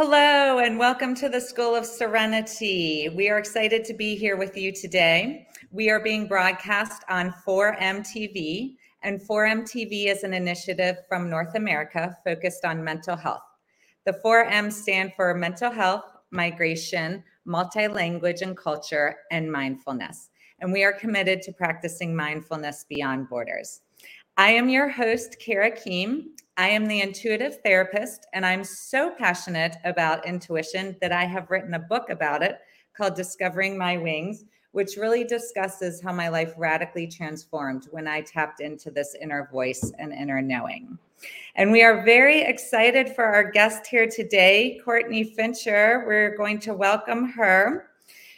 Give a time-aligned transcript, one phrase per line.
[0.00, 3.08] Hello, and welcome to the School of Serenity.
[3.16, 5.48] We are excited to be here with you today.
[5.72, 12.64] We are being broadcast on 4MTV, and 4MTV is an initiative from North America focused
[12.64, 13.42] on mental health.
[14.06, 20.30] The 4M stand for mental health, migration, multi-language and culture, and mindfulness.
[20.60, 23.80] And we are committed to practicing mindfulness beyond borders.
[24.36, 26.26] I am your host, Kara Kihm.
[26.58, 31.74] I am the intuitive therapist, and I'm so passionate about intuition that I have written
[31.74, 32.58] a book about it
[32.96, 38.60] called Discovering My Wings, which really discusses how my life radically transformed when I tapped
[38.60, 40.98] into this inner voice and inner knowing.
[41.54, 46.02] And we are very excited for our guest here today, Courtney Fincher.
[46.08, 47.90] We're going to welcome her.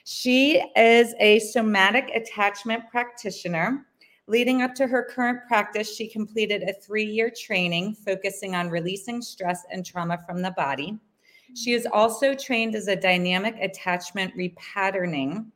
[0.04, 3.86] She is a somatic attachment practitioner.
[4.30, 9.20] Leading up to her current practice, she completed a three year training focusing on releasing
[9.20, 10.96] stress and trauma from the body.
[11.56, 15.46] She is also trained as a dynamic attachment repatterning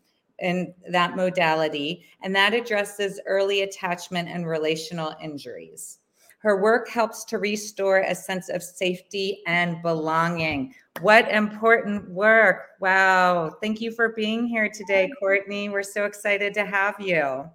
[0.41, 6.01] in that modality, and that addresses early attachment and relational injuries.
[6.41, 10.75] Her work helps to restore a sense of safety and belonging.
[11.01, 12.71] What important work!
[12.81, 13.55] Wow.
[13.63, 15.69] Thank you for being here today, Courtney.
[15.69, 17.49] We're so excited to have you.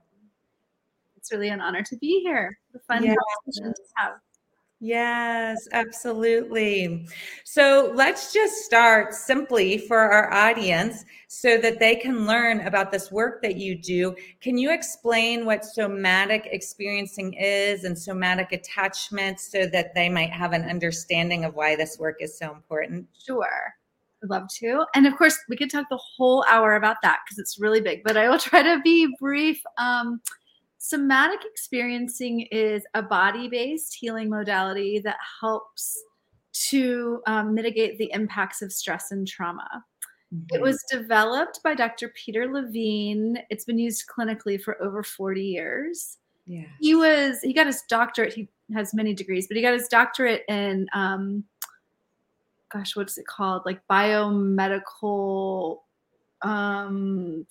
[1.30, 2.58] It's really an honor to be here.
[2.74, 3.16] The fun Yes.
[3.46, 4.14] conversation to have.
[4.80, 7.08] Yes, absolutely.
[7.44, 13.12] So let's just start simply for our audience so that they can learn about this
[13.12, 14.16] work that you do.
[14.42, 20.54] Can you explain what somatic experiencing is and somatic attachment so that they might have
[20.54, 23.06] an understanding of why this work is so important?
[23.24, 23.74] Sure.
[24.24, 24.86] I'd love to.
[24.96, 28.04] And of course, we could talk the whole hour about that because it's really big,
[28.04, 29.62] but I will try to be brief.
[29.78, 30.22] Um,
[30.80, 36.02] somatic experiencing is a body based healing modality that helps
[36.70, 39.86] to um, mitigate the impacts of stress and trauma.
[40.52, 42.10] It was developed by Dr.
[42.10, 43.40] Peter Levine.
[43.50, 46.18] It's been used clinically for over 40 years.
[46.46, 46.66] yeah.
[46.80, 48.34] He was he got his doctorate.
[48.34, 51.44] He has many degrees, but he got his doctorate in um
[52.72, 53.64] gosh, what's it called?
[53.66, 55.80] Like biomedical
[56.44, 57.46] um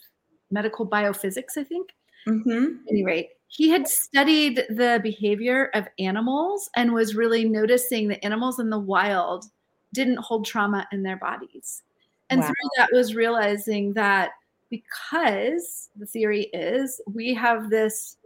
[0.50, 1.90] medical biophysics, I think.
[2.26, 2.64] Mm-hmm.
[2.86, 8.24] At any rate, he had studied the behavior of animals and was really noticing that
[8.24, 9.46] animals in the wild
[9.94, 11.82] didn't hold trauma in their bodies.
[12.30, 12.46] And Wow.
[12.46, 14.32] through that was realizing that
[14.70, 18.16] because the theory is we have this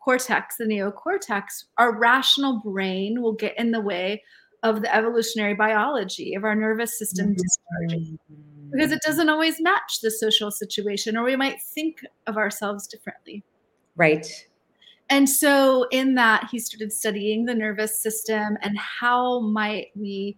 [0.00, 4.22] cortex, the neocortex, our rational brain will get in the way
[4.64, 8.18] of the evolutionary biology of our nervous system discharging
[8.74, 13.44] because it doesn't always match the social situation or we might think of ourselves differently.
[13.96, 14.26] Right.
[15.10, 20.36] And so in that he started studying the nervous system and how might we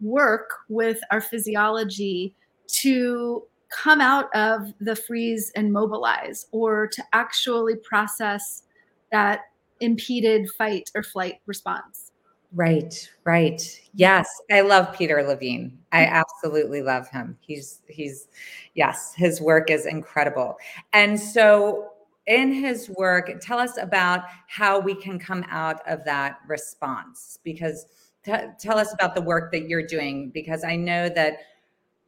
[0.00, 2.34] work with our physiology
[2.66, 8.62] to come out of the freeze and mobilize or to actually process
[9.10, 9.40] that
[9.80, 12.12] impeded fight or flight response.
[12.54, 13.60] Right, right.
[13.94, 15.76] Yes, I love Peter Levine.
[15.90, 17.36] I absolutely love him.
[17.40, 18.28] He's he's
[18.74, 20.56] yes, his work is incredible.
[20.92, 21.90] And so
[22.26, 27.86] in his work, tell us about how we can come out of that response because
[28.24, 31.38] t- tell us about the work that you're doing because I know that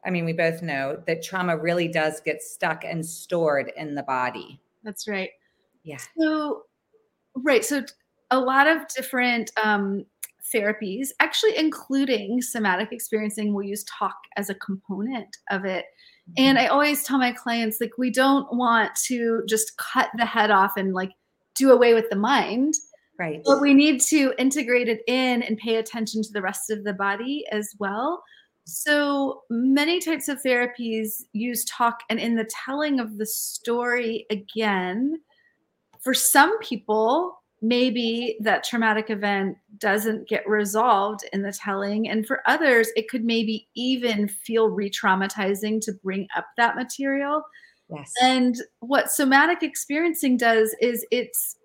[0.05, 4.05] I mean we both know that trauma really does get stuck and stored in the
[4.05, 4.61] body.
[4.85, 5.31] That's right.
[5.83, 5.99] Yeah.
[6.19, 6.63] So,
[7.35, 7.65] right.
[7.65, 7.83] So,
[8.31, 10.05] a lot of different um,
[10.55, 15.87] therapies, actually, including somatic experiencing, will use talk as a component of it.
[16.31, 16.45] Mm-hmm.
[16.45, 20.51] And I always tell my clients, like, we don't want to just cut the head
[20.51, 21.13] off and like
[21.55, 22.75] do away with the mind,
[23.19, 23.41] right.
[23.45, 26.93] but we need to integrate it in and pay attention to the rest of the
[26.93, 28.23] body as well.
[28.65, 35.21] So many types of therapies use talk, and in the telling of the story again,
[36.01, 42.09] for some people, maybe that traumatic event doesn't get resolved in the telling.
[42.09, 47.43] And for others, it could maybe even feel re traumatizing to bring up that material.
[47.89, 48.13] Yes.
[48.23, 51.57] And what somatic experiencing does is it's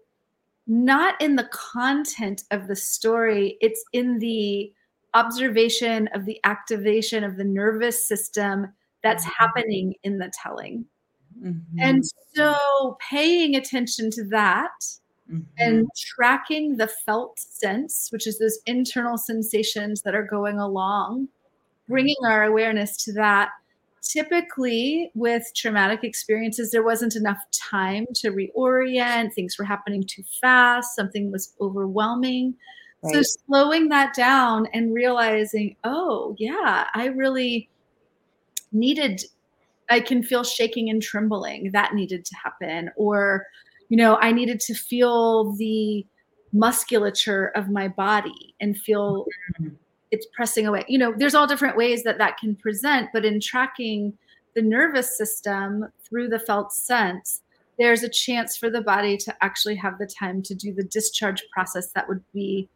[0.67, 4.73] not in the content of the story, it's in the
[5.13, 8.73] observation of the activation of the nervous system
[9.03, 9.31] that's Mhm.
[9.39, 10.85] happening in the telling.
[11.39, 11.65] Mhm.
[11.79, 12.03] And
[12.35, 14.71] so paying attention to that
[15.31, 15.45] Mhm.
[15.59, 21.29] and tracking the felt sense, which is those internal sensations that are going along,
[21.87, 23.49] bringing our awareness to that.
[24.01, 29.33] Typically, with traumatic experiences, there wasn't enough time to reorient.
[29.33, 32.55] Things were happening too fast, something was overwhelming.
[33.03, 33.13] Right.
[33.15, 37.69] So slowing that down and realizing, oh, yeah, I really
[38.71, 39.23] needed,
[39.89, 41.71] I can feel shaking and trembling.
[41.71, 42.91] That needed to happen.
[42.95, 43.47] Or,
[43.91, 46.05] you know, I needed to feel the
[46.53, 49.25] musculature of my body and feel
[49.59, 49.75] mm-hmm.
[50.11, 50.85] it's pressing away.
[50.87, 54.17] You know, there's all different ways that that can present, but in tracking
[54.55, 57.41] the nervous system through the felt sense,
[57.77, 61.43] there's a chance for the body to actually have the time to do the discharge
[61.53, 62.69] process that would be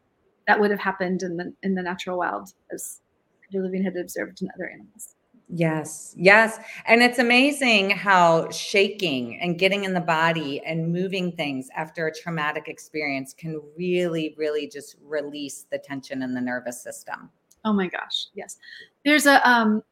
[0.48, 3.00] that would have happened in the in the natural wild as
[3.42, 5.16] Peter Levine had observed in other animals.
[5.47, 6.57] Yes, yes.
[6.88, 12.13] And it's amazing how shaking and getting in the body and moving things after a
[12.13, 17.30] traumatic experience can really, really just release the tension in the nervous system.
[17.63, 18.27] Oh my gosh.
[18.33, 18.57] Yes.
[19.03, 19.83] There's a um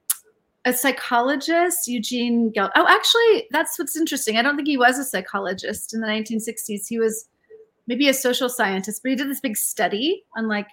[0.66, 2.72] a psychologist, Eugene Gelt.
[2.76, 4.38] Oh, actually, that's what's interesting.
[4.38, 6.88] I don't think he was a psychologist in the 1960s.
[6.88, 7.28] He was
[7.86, 10.68] maybe a social scientist, but he did this big study on like,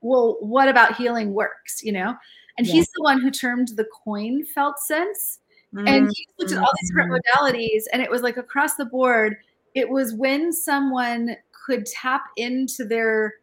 [0.00, 2.14] well, what about healing works, you know?
[2.58, 2.74] And yeah.
[2.74, 5.40] he's the one who termed the coin felt sense.
[5.74, 5.88] Mm-hmm.
[5.88, 7.44] And he looked at all these different mm-hmm.
[7.44, 9.36] modalities, and it was like across the board,
[9.74, 11.36] it was when someone
[11.66, 13.34] could tap into their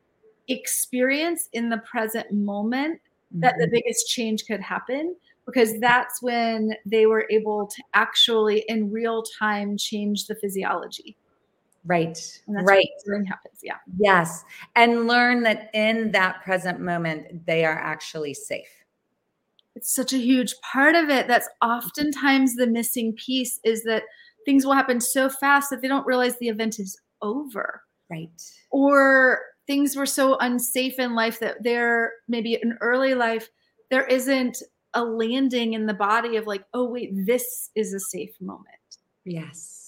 [0.47, 3.41] experience in the present moment mm-hmm.
[3.41, 3.73] that the mm-hmm.
[3.73, 5.15] biggest change could happen
[5.45, 11.17] because that's when they were able to actually in real time change the physiology
[11.85, 12.87] right right
[13.27, 14.45] happens yeah yes
[14.75, 18.82] and learn that in that present moment they are actually safe
[19.75, 24.03] it's such a huge part of it that's oftentimes the missing piece is that
[24.45, 28.29] things will happen so fast that they don't realize the event is over right
[28.71, 33.47] or things were so unsafe in life that they're maybe in early life
[33.89, 34.57] there isn't
[34.93, 38.67] a landing in the body of like, oh, wait, this is a safe moment.
[39.25, 39.82] Yes.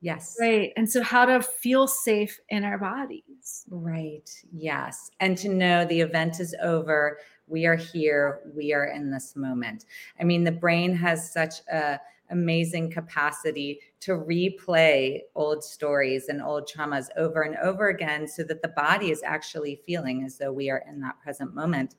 [0.00, 0.36] Yes.
[0.40, 0.72] Right.
[0.76, 3.64] And so, how to feel safe in our bodies.
[3.70, 4.30] Right.
[4.52, 5.10] Yes.
[5.20, 7.18] And to know the event is over.
[7.48, 8.40] We are here.
[8.54, 9.86] We are in this moment.
[10.20, 12.00] I mean, the brain has such a
[12.30, 18.62] amazing capacity to replay old stories and old traumas over and over again so that
[18.62, 21.94] the body is actually feeling as though we are in that present moment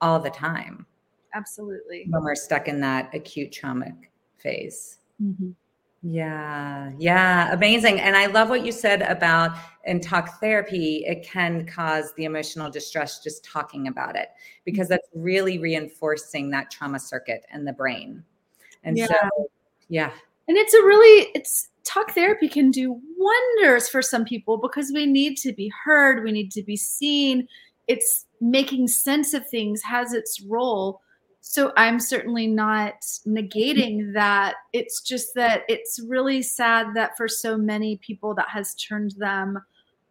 [0.00, 0.86] all the time
[1.34, 2.06] absolutely.
[2.08, 4.98] When we're stuck in that acute traumatic phase.
[5.22, 5.50] Mm-hmm.
[6.04, 8.00] Yeah, yeah, amazing.
[8.00, 9.52] And I love what you said about
[9.84, 14.28] in talk therapy, it can cause the emotional distress just talking about it
[14.64, 15.22] because that's mm-hmm.
[15.22, 18.24] really reinforcing that trauma circuit in the brain.
[18.82, 19.06] And yeah.
[19.06, 19.48] so,
[19.88, 20.10] yeah.
[20.48, 25.06] And it's a really, it's talk therapy can do wonders for some people because we
[25.06, 27.46] need to be heard, we need to be seen.
[27.86, 31.00] It's making sense of things has its role
[31.42, 32.94] so i'm certainly not
[33.26, 34.54] negating that.
[34.72, 39.58] It's just that it's really sad that for so many people that has turned them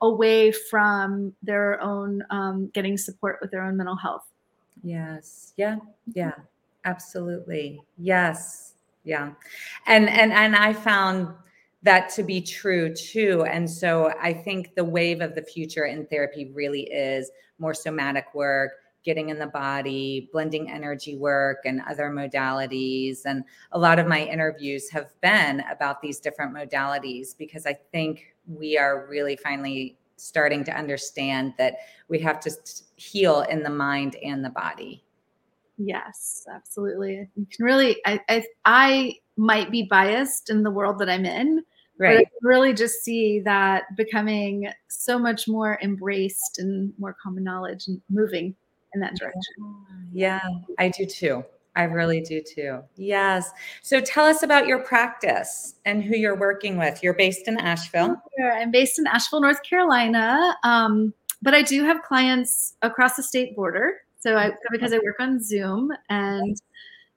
[0.02, 4.28] away from their own um, getting support with their own mental health.
[4.84, 5.54] Yes.
[5.58, 5.78] Yeah.
[6.14, 6.34] Yeah.
[6.86, 7.82] Absolutely.
[7.98, 8.74] Yes.
[9.04, 9.32] Yeah.
[9.88, 11.30] And and and i found
[11.84, 13.46] that to be true too.
[13.46, 18.34] And so i think the wave of the future in therapy really is more somatic
[18.34, 18.72] work
[19.04, 23.22] getting in the body, blending energy work and other modalities.
[23.26, 28.36] And a lot of my interviews have been about these different modalities because I think
[28.48, 31.78] we are really finally starting to understand that
[32.08, 32.52] we have to
[32.96, 35.04] heal in the mind and the body.
[35.78, 37.28] Yes, absolutely.
[37.36, 41.64] You can really, I, I, I might be biased in the world that I'm in,
[41.98, 42.18] right.
[42.18, 47.88] but I really just see that becoming so much more embraced and more common knowledge
[47.88, 48.56] and moving
[48.94, 49.54] in that direction.
[50.12, 50.42] Yeah,
[50.80, 51.44] I do too.
[51.76, 52.82] I really do too.
[52.98, 53.50] Yes.
[53.82, 57.02] So tell us about your practice and who you're working with.
[57.02, 58.22] You're based in Asheville.
[58.54, 60.58] I'm based in Asheville, North Carolina.
[60.64, 64.02] Um, but I do have clients across the state border.
[64.20, 66.62] So I because I work on Zoom and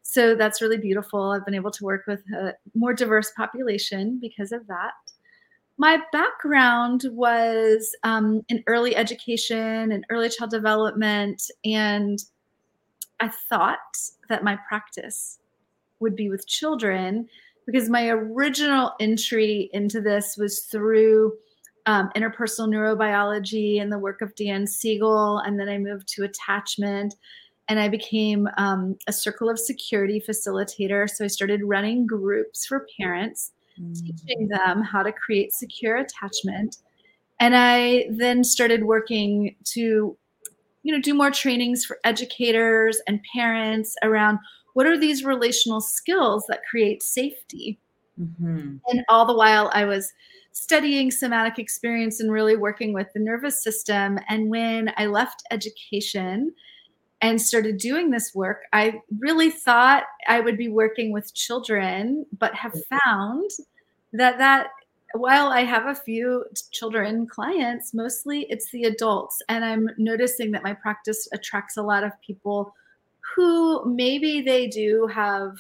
[0.02, 1.30] so that's really beautiful.
[1.30, 4.92] I've been able to work with a more diverse population because of that
[5.76, 12.18] my background was um, in early education and early child development and
[13.20, 13.78] i thought
[14.28, 15.38] that my practice
[16.00, 17.28] would be with children
[17.66, 21.32] because my original entry into this was through
[21.86, 27.14] um, interpersonal neurobiology and the work of dan siegel and then i moved to attachment
[27.68, 31.08] and i became um, a circle of security facilitator.
[31.08, 36.76] So i started running groups for parents teaching them how to create secure attachment.
[37.40, 40.16] And I then started working to,
[40.82, 44.38] you know, do more trainings for educators and parents around
[44.74, 47.78] what are these relational skills that create safety.
[48.20, 48.76] Mm-hmm.
[48.86, 50.12] And all the while I was
[50.52, 54.18] studying somatic experience and really working with the nervous system.
[54.28, 56.52] And when I left education
[57.24, 62.54] and started doing this work, I really thought I would be working with children, but
[62.54, 63.50] have found
[64.12, 64.66] that that
[65.14, 69.40] while I have a few children clients, mostly it's the adults.
[69.48, 72.74] And I'm noticing that my practice attracts a lot of people
[73.34, 75.56] who maybe they do have,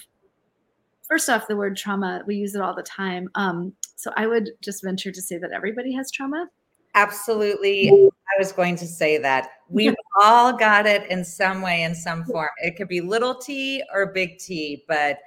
[1.08, 3.30] first off, the word trauma, we use it all the time.
[3.36, 6.46] Um, so I would just venture to say that everybody has trauma.
[6.94, 7.88] Absolutely.
[7.90, 9.48] I was going to say that.
[9.70, 12.48] We've all got it in some way, in some form.
[12.58, 15.18] It could be little t or big T, but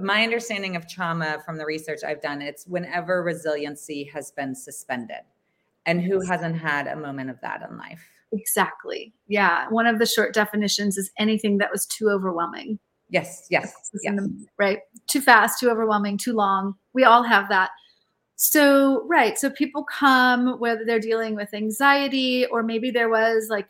[0.00, 5.20] my understanding of trauma from the research I've done, it's whenever resiliency has been suspended.
[5.86, 8.04] And who hasn't had a moment of that in life?
[8.32, 9.14] Exactly.
[9.28, 9.68] Yeah.
[9.70, 12.78] One of the short definitions is anything that was too overwhelming.
[13.08, 13.46] Yes.
[13.50, 13.72] Yes.
[14.02, 14.16] yes.
[14.16, 14.80] The, right.
[15.06, 16.74] Too fast, too overwhelming, too long.
[16.92, 17.70] We all have that.
[18.34, 19.38] So, right.
[19.38, 23.68] So people come whether they're dealing with anxiety or maybe there was like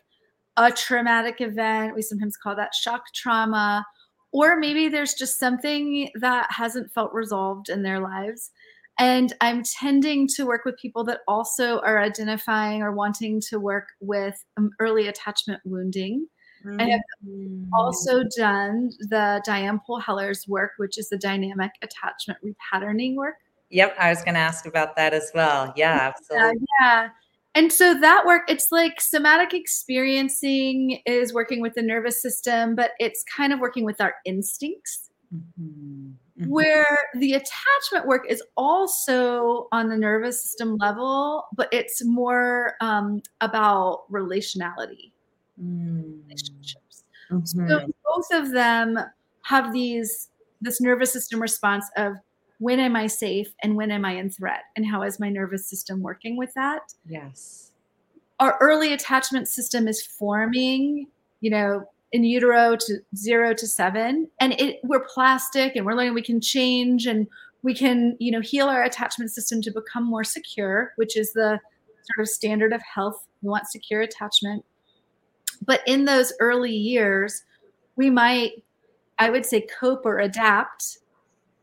[0.57, 1.95] a traumatic event.
[1.95, 3.85] We sometimes call that shock trauma
[4.31, 8.51] or maybe there's just something that hasn't felt resolved in their lives.
[8.99, 13.89] And I'm tending to work with people that also are identifying or wanting to work
[14.01, 16.27] with um, early attachment wounding.
[16.65, 16.81] Mm-hmm.
[16.81, 17.65] I have mm.
[17.73, 23.35] also done the Diane Poole Heller's work, which is the dynamic attachment repatterning work.
[23.69, 25.73] Yep, I was going to ask about that as well.
[25.75, 26.65] Yeah, absolutely.
[26.79, 27.09] Yeah, yeah.
[27.57, 32.91] And so that work, it's like somatic experiencing is working with the nervous system, but
[32.99, 35.09] it's kind of working with our instincts.
[35.33, 36.11] Mm-hmm.
[36.39, 36.51] Mm-hmm.
[36.51, 43.23] Where the attachment work is also on the nervous system level, but it's more um,
[43.41, 45.11] about relationality,
[45.59, 46.03] mm.
[46.25, 47.05] relationships.
[47.31, 47.67] Mm-hmm.
[47.67, 48.99] So both of them
[49.45, 50.29] have these
[50.61, 52.13] this nervous system response of
[52.59, 54.63] when am I safe and when am I in threat?
[54.75, 56.93] And how is my nervous system working with that?
[57.07, 57.71] Yes.
[58.39, 61.07] Our early attachment system is forming,
[61.41, 64.29] you know, in utero to zero to seven.
[64.39, 67.27] And it we're plastic and we're learning we can change and
[67.63, 71.59] we can, you know, heal our attachment system to become more secure, which is the
[72.03, 73.25] sort of standard of health.
[73.41, 74.63] We want secure attachment.
[75.65, 77.43] But in those early years,
[77.95, 78.63] we might,
[79.19, 80.99] I would say, cope or adapt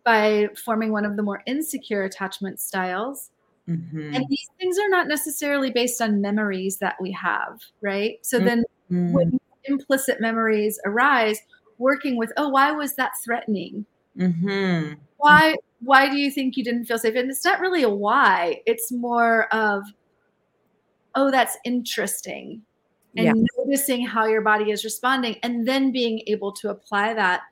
[0.05, 3.31] by forming one of the more insecure attachment styles.
[3.69, 4.15] Mm-hmm.
[4.15, 8.19] And these things are not necessarily based on memories that we have, right?
[8.23, 8.47] So mm-hmm.
[8.91, 11.41] then when implicit memories arise,
[11.79, 13.87] working with, oh, why was that threatening?
[14.19, 14.95] Mm-hmm.
[15.17, 17.15] Why why do you think you didn't feel safe?
[17.15, 19.83] And it's not really a why, it's more of,
[21.15, 22.63] oh, that's interesting.
[23.17, 23.33] And yeah.
[23.59, 27.43] noticing how your body is responding and then being able to apply that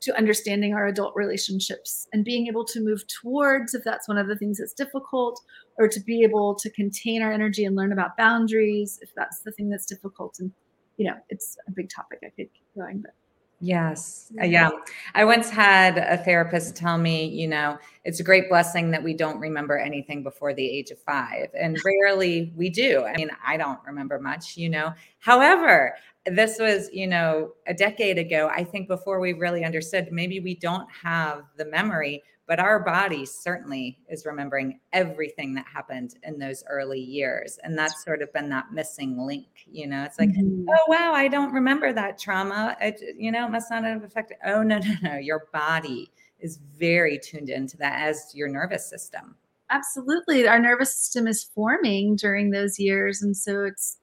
[0.00, 4.28] to understanding our adult relationships and being able to move towards if that's one of
[4.28, 5.40] the things that's difficult
[5.78, 9.52] or to be able to contain our energy and learn about boundaries if that's the
[9.52, 10.52] thing that's difficult and
[10.96, 13.12] you know it's a big topic i could keep going but
[13.60, 14.30] Yes.
[14.34, 14.70] Yeah.
[15.14, 19.14] I once had a therapist tell me, you know, it's a great blessing that we
[19.14, 21.48] don't remember anything before the age of five.
[21.58, 23.04] And rarely we do.
[23.04, 24.92] I mean, I don't remember much, you know.
[25.20, 25.94] However,
[26.26, 28.50] this was, you know, a decade ago.
[28.54, 33.24] I think before we really understood, maybe we don't have the memory, but our body
[33.24, 37.58] certainly is remembering everything that happened in those early years.
[37.62, 40.68] And that's sort of been that missing link, you know, it's like, mm-hmm.
[40.68, 42.76] oh, wow, I don't remember that trauma.
[42.80, 44.38] It, you know, it must not have affected.
[44.44, 45.16] Oh, no, no, no.
[45.16, 49.36] Your body is very tuned into that as your nervous system.
[49.70, 50.46] Absolutely.
[50.46, 53.22] Our nervous system is forming during those years.
[53.22, 53.98] And so it's,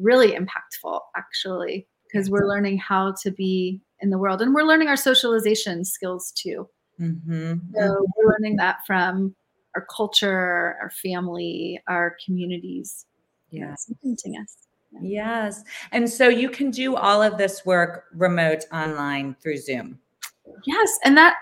[0.00, 4.88] really impactful actually because we're learning how to be in the world and we're learning
[4.88, 6.68] our socialization skills too.
[7.00, 7.54] Mm-hmm.
[7.74, 9.34] so we're learning that from
[9.74, 13.06] our culture our family our communities.
[13.50, 13.90] Yes.
[14.04, 14.56] Us
[15.00, 15.64] yes.
[15.92, 19.98] And so you can do all of this work remote online through zoom.
[20.66, 21.36] Yes and that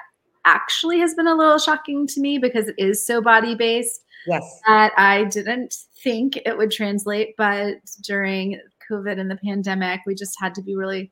[0.44, 4.60] actually has been a little shocking to me because it is so body based Yes.
[4.66, 10.36] That I didn't think it would translate, but during COVID and the pandemic, we just
[10.40, 11.10] had to be really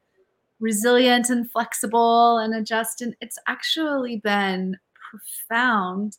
[0.60, 3.00] resilient and flexible and adjust.
[3.00, 4.76] And it's actually been
[5.10, 6.18] profound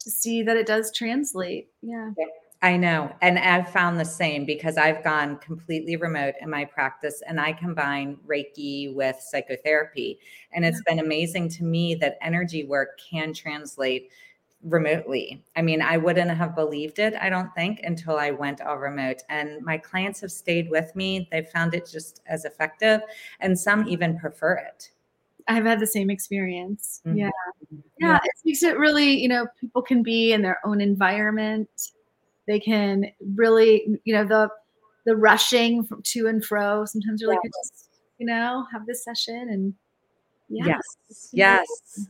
[0.00, 1.68] to see that it does translate.
[1.82, 2.10] Yeah.
[2.60, 3.12] I know.
[3.22, 7.52] And I've found the same because I've gone completely remote in my practice and I
[7.52, 10.18] combine Reiki with psychotherapy.
[10.52, 14.10] And it's been amazing to me that energy work can translate
[14.62, 15.44] remotely.
[15.56, 19.22] I mean, I wouldn't have believed it, I don't think, until I went all remote.
[19.28, 21.28] And my clients have stayed with me.
[21.30, 23.00] They've found it just as effective,
[23.40, 24.90] and some even prefer it.
[25.46, 27.00] I've had the same experience.
[27.06, 27.18] Mhm.
[27.18, 27.30] Yeah.
[28.00, 28.16] Yeah.
[28.16, 31.68] It makes it really, you know, people can be in their own environment.
[32.46, 34.50] They can really, you know, the
[35.04, 36.84] the rushing to and fro.
[36.84, 37.88] Sometimes you're like, just,
[38.18, 39.74] you know, have this session and
[40.48, 40.66] yeah.
[40.66, 41.30] Yes.
[41.32, 42.08] Yes.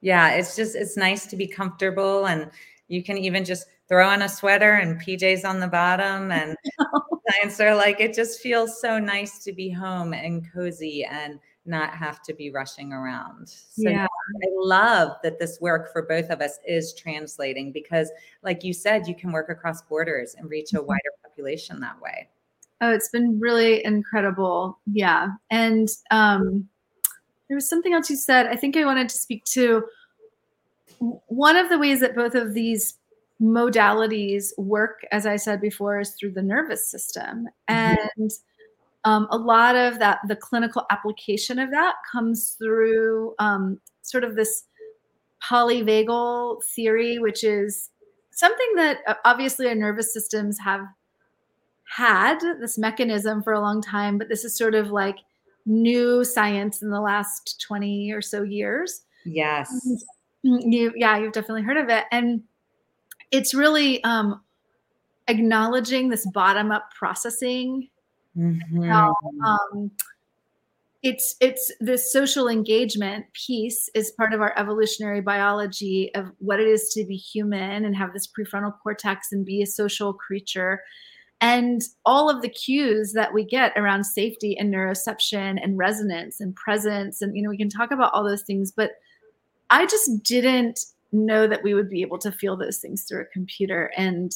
[0.00, 0.30] Yeah.
[0.30, 2.50] It's just, it's nice to be comfortable and
[2.88, 6.30] you can even just throw on a sweater and PJs on the bottom.
[6.36, 6.56] And
[7.28, 11.90] clients are like, it just feels so nice to be home and cozy and not
[11.90, 13.48] have to be rushing around.
[13.48, 14.04] So Yeah.
[14.06, 18.12] I love that this work for both of us is translating because,
[18.44, 20.86] like you said, you can work across borders and reach a Mhm.
[20.86, 22.28] wider population that way.
[22.80, 24.78] Oh, it's been really incredible.
[24.86, 25.30] Yeah.
[25.50, 26.68] And um,
[27.48, 28.46] there was something else you said.
[28.46, 29.84] I think I wanted to speak to
[30.98, 32.98] one of the ways that both of these
[33.40, 37.48] modalities work, as I said before, is through the nervous system.
[37.68, 37.96] Mhm.
[38.16, 38.30] And
[39.04, 44.34] um, a lot of that, the clinical application of that comes through um, sort of
[44.34, 44.64] this
[45.48, 47.90] polyvagal theory, which is
[48.32, 50.82] something that uh, obviously our nervous systems have
[51.88, 55.18] had this mechanism for a long time, but this is sort of like
[55.66, 59.02] new science in the last 20 or so years.
[59.24, 59.70] Yes.
[60.44, 62.04] Mm, You, yeah, you've definitely heard of it.
[62.12, 62.42] And
[63.32, 64.40] it's really um,
[65.28, 67.88] acknowledging this bottom up processing
[68.36, 69.12] Mhm.
[69.44, 69.90] um,
[71.02, 76.66] it's it's this social engagement piece is part of our evolutionary biology of what it
[76.66, 80.82] is to be human and have this prefrontal cortex and be a social creature
[81.40, 86.54] and all of the cues that we get around safety and neuroception and resonance and
[86.56, 88.92] presence and you know we can talk about all those things but
[89.70, 93.26] i just didn't know that we would be able to feel those things through a
[93.26, 93.90] computer.
[93.96, 94.32] And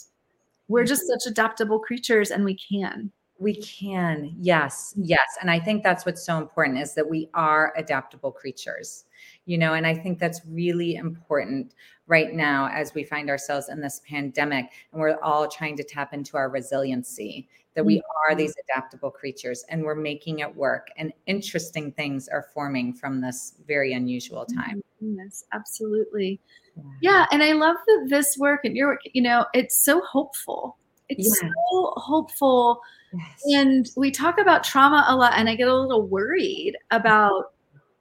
[0.68, 1.18] we're just mm-hmm.
[1.18, 3.10] such adaptable creatures and we can.
[3.38, 5.38] We can, yes, yes.
[5.40, 9.04] And I think that's what's so important is that we are adaptable creatures,
[9.46, 11.72] you know, and I think that's really important
[12.10, 16.12] right now as we find ourselves in this pandemic and we're all trying to tap
[16.12, 18.38] into our resiliency, that we are mm-hmm.
[18.38, 20.88] these adaptable creatures and we're making it work.
[20.96, 24.60] And interesting things are forming from this very unusual mm-hmm.
[24.60, 24.82] time.
[25.00, 26.40] Yes, absolutely.
[27.00, 30.76] Yeah, and I love that this work and your work, you know, it's so hopeful.
[31.08, 31.48] It's Yeah.
[31.70, 32.80] so hopeful.
[33.12, 33.42] Yes.
[33.46, 37.52] And we talk about trauma a lot, and I get a little worried about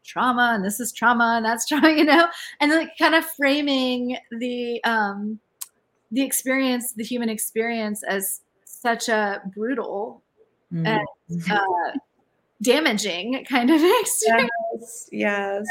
[0.10, 2.28] trauma, and this is trauma, and that's trauma, you know,
[2.60, 5.40] and like kind of framing the um
[6.12, 10.24] the experience, the human experience as such a brutal,
[10.72, 10.86] Mm.
[10.86, 11.92] and, uh,
[12.62, 14.50] damaging kind of experience.
[14.72, 15.10] yes.
[15.12, 15.66] Yes.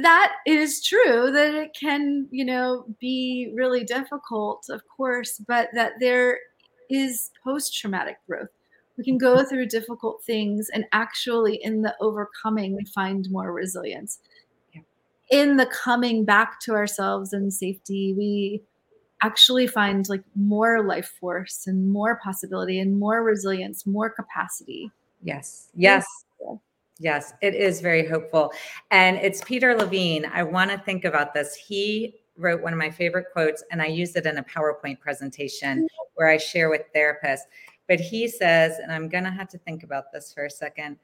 [0.00, 5.92] that is true that it can you know be really difficult of course but that
[6.00, 6.38] there
[6.88, 8.53] is post-traumatic growth
[8.96, 14.18] we can go through difficult things and actually in the overcoming we find more resilience
[14.72, 14.82] Yeah.
[15.30, 18.62] in the coming back to ourselves and safety we
[19.22, 24.90] actually find like more life force and more possibility and more resilience more capacity
[25.24, 25.70] Yes.
[25.74, 26.06] Yes.
[27.00, 28.52] Yes, it is very hopeful.
[28.92, 30.30] And it's Peter Levine.
[30.32, 31.54] I want to think about this.
[31.56, 35.78] He wrote one of my favorite quotes, and I use it in a PowerPoint presentation
[35.78, 35.86] mm-hmm.
[36.14, 37.40] where I share with therapists.
[37.88, 40.96] But he says, and I'm going to have to think about this for a second.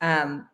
[0.00, 0.48] Um,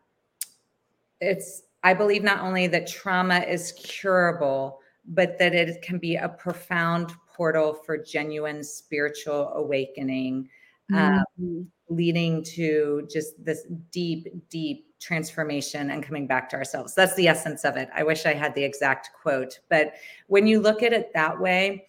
[1.21, 6.29] it's, I believe not only that trauma is curable, but that it can be a
[6.29, 10.49] profound portal for genuine spiritual awakening.
[10.93, 11.67] Um, Mhm.
[11.89, 16.95] leading to just this deep, deep transformation and coming back to ourselves.
[16.95, 17.89] That's the essence of it.
[17.95, 19.95] I wish I had the exact quote, but
[20.27, 21.89] when you look at it that way,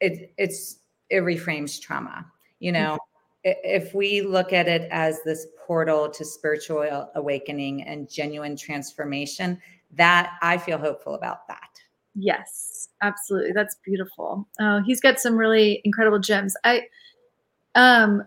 [0.00, 0.78] it it's
[1.10, 2.24] it reframes trauma.
[2.60, 2.98] You know, I-
[3.44, 9.60] if we look at it as this portal to spiritual awakening and genuine transformation,
[9.92, 11.68] that I feel hopeful about that.
[12.14, 13.52] Yes, absolutely.
[13.52, 14.46] That's beautiful.
[14.60, 16.54] Oh, he's got some really incredible gems.
[16.64, 16.82] I,
[17.74, 18.24] um,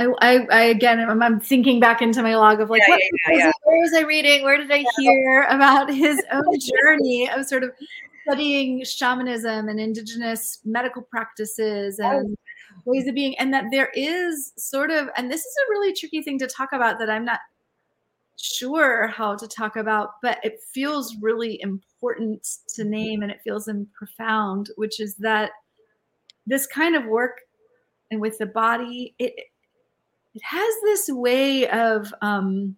[0.00, 3.00] I, I, I again, I'm, I'm thinking back into my log of like, Yeah, what
[3.00, 4.42] yeah, was yeah, it- where was I reading?
[4.44, 7.70] Where did I hear about his own journey of sort of
[8.26, 12.36] studying shamanism and indigenous medical practices Oh, and
[12.84, 16.22] ways of being, and that there is sort of, and this is a really tricky
[16.22, 17.40] thing to talk about that I'm not
[18.36, 23.68] sure how to talk about, but it feels really important to name and it feels
[23.92, 25.50] profound, which is that
[26.46, 27.40] this kind of work
[28.10, 29.34] and with the body, it
[30.34, 32.76] it has this way of um,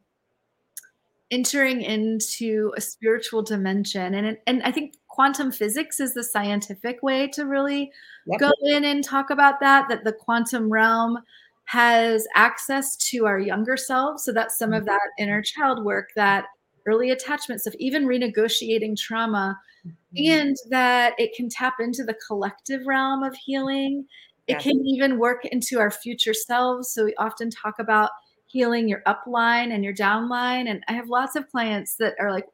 [1.30, 7.28] entering into a spiritual dimension, and and I think quantum physics is the scientific way
[7.28, 7.92] to really
[8.26, 8.40] Yep.
[8.40, 9.88] go in and talk about that.
[9.88, 11.18] That the quantum realm
[11.64, 14.24] has access to our younger selves.
[14.24, 16.46] So that's some of that inner child work, that
[16.86, 20.32] early attachment stuff, even renegotiating trauma, mm-hmm.
[20.32, 24.06] and that it can tap into the collective realm of healing.
[24.48, 24.62] It yes.
[24.64, 26.92] can even work into our future selves.
[26.92, 28.10] So we often talk about
[28.46, 30.68] healing your upline and your downline.
[30.68, 32.46] And I have lots of clients that are like,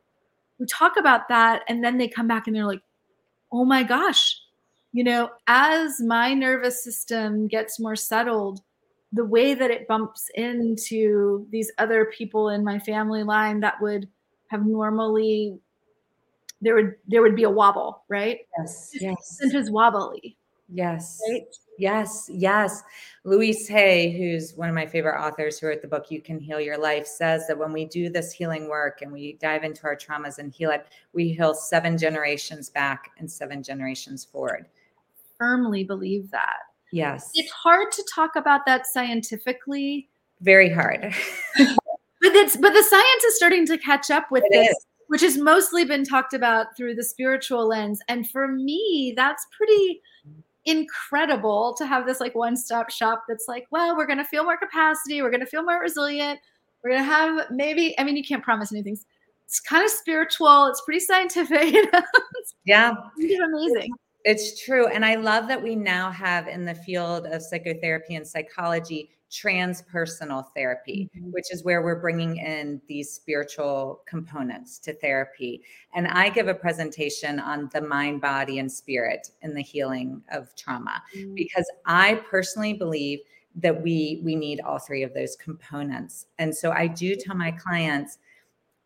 [0.58, 2.82] we talk about that, and then they come back and they're like,
[3.52, 4.40] oh my gosh,
[4.92, 8.60] you know, as my nervous system gets more settled,
[9.12, 14.08] the way that it bumps into these other people in my family line that would
[14.48, 15.58] have normally
[16.60, 18.38] there would there would be a wobble, right?
[18.58, 18.90] Yes.
[18.94, 19.38] Yes.
[19.40, 20.36] Is wobbly.
[20.72, 21.20] Yes.
[21.28, 21.44] Right?
[21.78, 22.28] Yes.
[22.32, 22.82] Yes.
[23.24, 26.60] Louise Hay, who's one of my favorite authors who wrote the book You Can Heal
[26.60, 29.96] Your Life, says that when we do this healing work and we dive into our
[29.96, 34.66] traumas and heal it, we heal seven generations back and seven generations forward.
[35.38, 36.60] Firmly believe that.
[36.92, 37.30] Yes.
[37.34, 40.08] It's hard to talk about that scientifically.
[40.40, 41.00] Very hard.
[41.58, 41.74] but
[42.20, 44.68] it's but the science is starting to catch up with it this.
[44.68, 44.86] Is.
[45.08, 48.00] Which has mostly been talked about through the spiritual lens.
[48.08, 50.00] And for me, that's pretty
[50.66, 55.22] incredible to have this like one-stop shop that's like, well, we're gonna feel more capacity,
[55.22, 56.38] we're gonna feel more resilient,
[56.82, 58.98] we're gonna have maybe, I mean, you can't promise anything.
[59.46, 61.74] It's kind of spiritual, it's pretty scientific.
[62.64, 62.94] yeah.
[63.16, 63.92] It's amazing.
[64.24, 64.88] It's true.
[64.88, 70.44] And I love that we now have in the field of psychotherapy and psychology transpersonal
[70.54, 71.30] therapy, mm-hmm.
[71.30, 75.62] which is where we're bringing in these spiritual components to therapy.
[75.94, 80.54] And I give a presentation on the mind, body, and spirit in the healing of
[80.54, 81.34] trauma mm-hmm.
[81.34, 83.20] because I personally believe
[83.56, 86.26] that we we need all three of those components.
[86.38, 88.18] And so I do tell my clients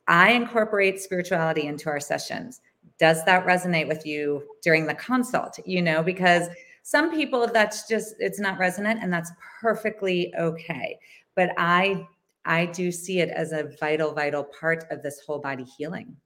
[0.07, 2.61] I incorporate spirituality into our sessions
[2.99, 6.49] does that resonate with you during the consult you know because
[6.83, 10.99] some people that's just it's not resonant and that's perfectly okay.
[11.37, 12.07] But i
[12.45, 16.17] i do see it as a vital vital part of this whole body healing.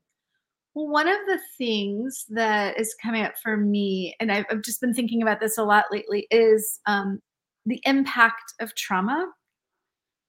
[0.74, 4.80] Well one of the things that is coming up for me and i've, I've just
[4.80, 7.20] been thinking about this a lot lately is um,
[7.66, 9.30] the impact of trauma.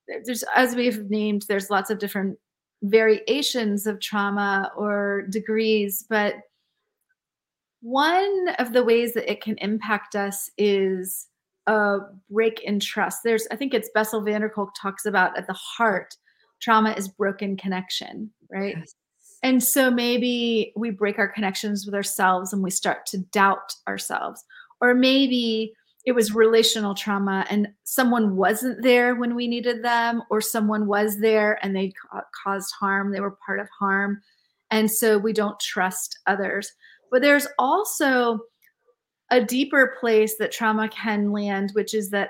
[0.07, 2.37] There's as we've named there's lots of different
[2.83, 6.35] variations of trauma or degrees, but
[7.85, 11.27] one of the ways that it can impact us is
[11.67, 11.99] a
[12.31, 13.19] break in trust.
[13.23, 16.15] There's, I think it's Bessel van der Kolk talks about at the heart,
[16.59, 18.75] trauma is broken connection, right?
[18.75, 18.95] Yes.
[19.43, 24.43] And so maybe we break our connections with ourselves and we start to doubt ourselves.
[24.81, 25.73] Or maybe
[26.07, 31.19] it was relational trauma and someone wasn't there when we needed them or someone was
[31.19, 34.21] there and they ca- caused harm they were part of harm
[34.71, 36.71] and so we don't trust others
[37.11, 38.39] but there's also
[39.31, 42.29] a deeper place that trauma can land which is that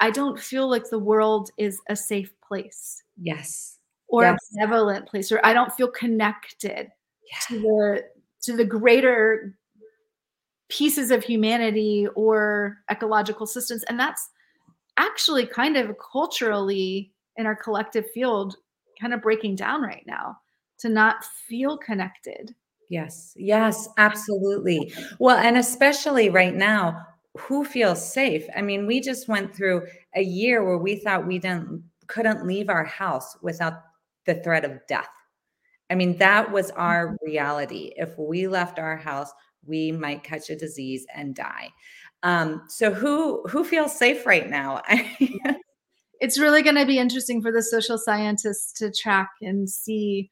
[0.00, 4.34] i don't feel like the world is a safe place yes or yes.
[4.34, 6.88] a benevolent place or i don't feel connected
[7.30, 7.38] yeah.
[7.46, 8.04] to the
[8.40, 9.54] to the greater
[10.68, 13.82] pieces of humanity or ecological systems.
[13.84, 14.28] And that's
[14.96, 18.56] actually kind of culturally in our collective field
[19.00, 20.36] kind of breaking down right now
[20.80, 22.54] to not feel connected.
[22.88, 24.92] Yes, yes, absolutely.
[25.18, 28.46] Well, and especially right now, who feels safe?
[28.56, 32.70] I mean, we just went through a year where we thought we didn't couldn't leave
[32.70, 33.74] our house without
[34.24, 35.10] the threat of death.
[35.90, 37.26] I mean, that was our mm-hmm.
[37.26, 37.92] reality.
[37.96, 39.30] If we left our house,
[39.66, 41.68] we might catch a disease and die.
[42.22, 44.82] Um, so who who feels safe right now?
[46.20, 50.30] it's really going to be interesting for the social scientists to track and see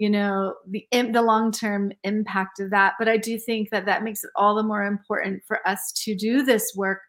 [0.00, 4.02] you know the the long term impact of that but i do think that that
[4.02, 7.00] makes it all the more important for us to do this work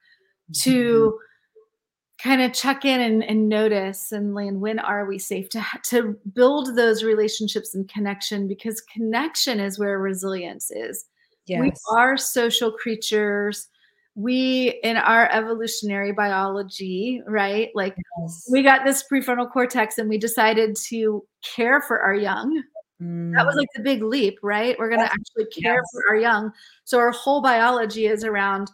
[0.54, 2.30] to mm-hmm.
[2.30, 6.16] kind of check in and, and notice and land when are we safe to to
[6.34, 11.06] build those relationships and connection because connection is where resilience is
[11.48, 11.62] Yes.
[11.62, 13.68] We are social creatures.
[14.16, 17.70] We, in our evolutionary biology, right?
[17.74, 18.48] Like yes.
[18.52, 22.62] we got this prefrontal cortex and we decided to care for our young.
[23.02, 23.34] Mm.
[23.34, 23.60] That was mm.
[23.60, 24.78] like the big leap, right?
[24.78, 25.84] We're going to actually care yes.
[25.92, 26.52] for our young.
[26.84, 28.70] So our whole biology is around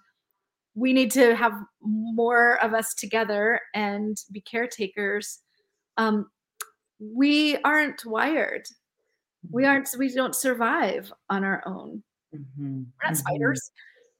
[0.77, 5.39] we need to have more of us together and be caretakers.
[5.97, 6.29] Um,
[6.99, 8.67] we aren't wired.
[9.49, 9.69] We mm.
[9.69, 9.89] aren't.
[9.97, 12.03] We don't survive on our own.
[12.33, 12.63] Mm-hmm.
[12.63, 13.15] We're not mm-hmm.
[13.15, 13.71] spiders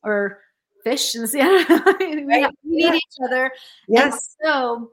[0.01, 0.39] or
[0.83, 1.39] fish in the sea.
[1.43, 2.51] we, right.
[2.63, 3.51] we need each other.
[3.87, 4.13] Yes.
[4.13, 4.91] And so,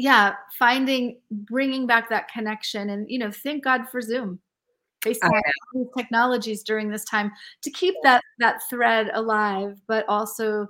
[0.00, 4.40] yeah, finding, bringing back that connection, and you know, thank God for Zoom,
[5.04, 5.30] FaceTime,
[5.74, 7.30] these technologies during this time
[7.62, 10.66] to keep that that thread alive, but also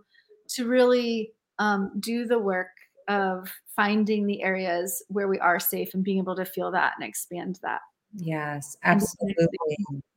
[0.48, 2.70] to really um, do the work
[3.06, 7.08] of finding the areas where we are safe and being able to feel that and
[7.08, 7.80] expand that.
[8.16, 9.46] Yes, absolutely.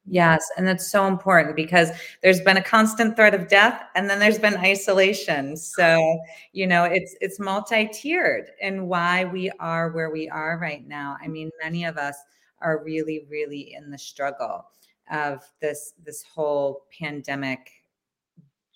[0.05, 0.43] Yes.
[0.57, 1.89] And that's so important because
[2.21, 5.55] there's been a constant threat of death and then there's been isolation.
[5.55, 6.19] So,
[6.51, 11.15] you know, it's it's multi-tiered in why we are where we are right now.
[11.21, 12.17] I mean, many of us
[12.59, 14.65] are really, really in the struggle
[15.09, 17.69] of this this whole pandemic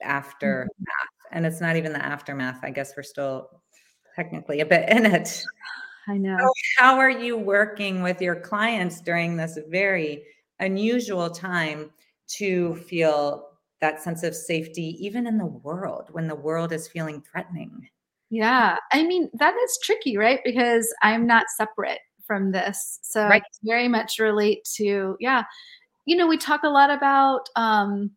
[0.02, 0.68] aftermath.
[0.68, 1.36] Mm-hmm.
[1.36, 2.60] And it's not even the aftermath.
[2.64, 3.50] I guess we're still
[4.16, 5.44] technically a bit in it.
[6.08, 6.38] I know.
[6.40, 10.24] So how are you working with your clients during this very
[10.60, 11.92] unusual time
[12.28, 17.22] to feel that sense of safety, even in the world when the world is feeling
[17.22, 17.88] threatening?
[18.30, 18.78] Yeah.
[18.92, 20.40] I mean, that is tricky, right?
[20.44, 23.00] Because I'm not separate from this.
[23.04, 23.42] So right.
[23.42, 25.44] I very much relate to, yeah.
[26.06, 28.12] You know, we talk a lot about, um,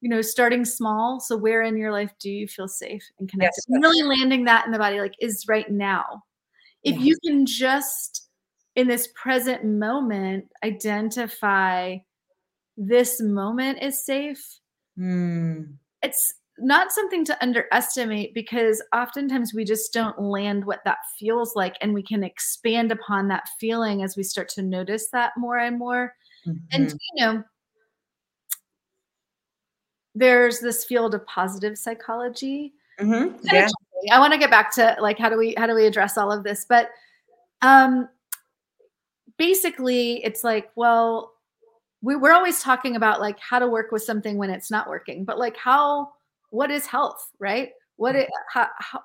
[0.00, 1.20] you know, starting small.
[1.20, 3.62] So where in your life do you feel safe and connected?
[3.68, 3.82] Yes.
[3.82, 6.22] really landing that in the body, like is right now
[6.82, 7.04] if yes.
[7.04, 8.29] you can just
[8.76, 11.96] in this present moment identify
[12.76, 14.42] this moment is safe
[14.98, 15.66] mm.
[16.02, 21.74] it's not something to underestimate because oftentimes we just don't land what that feels like
[21.80, 25.78] and we can expand upon that feeling as we start to notice that more and
[25.78, 26.14] more
[26.46, 26.58] mm-hmm.
[26.72, 27.42] and you know
[30.14, 33.34] there's this field of positive psychology mm-hmm.
[33.44, 33.68] yeah.
[34.10, 36.32] I want to get back to like how do we how do we address all
[36.32, 36.64] of this?
[36.68, 36.90] But
[37.62, 38.08] um
[39.40, 41.32] basically it's like, well,
[42.02, 45.24] we, we're always talking about like how to work with something when it's not working,
[45.24, 46.10] but like how
[46.50, 47.70] what is health, right?
[47.96, 49.00] What it, how, how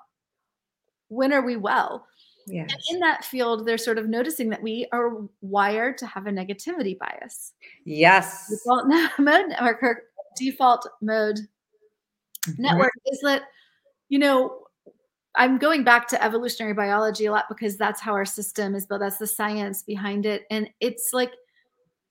[1.08, 2.06] when are we well?
[2.46, 2.70] Yes.
[2.70, 6.30] And in that field, they're sort of noticing that we are wired to have a
[6.30, 7.54] negativity bias.
[7.86, 8.48] Yes.
[8.50, 8.86] Default
[9.18, 10.02] mode or
[10.36, 11.38] default mode
[12.46, 12.62] mm-hmm.
[12.62, 13.44] network is that,
[14.10, 14.65] you know,
[15.36, 19.00] I'm going back to evolutionary biology a lot because that's how our system is built.
[19.00, 20.44] That's the science behind it.
[20.50, 21.32] And it's like,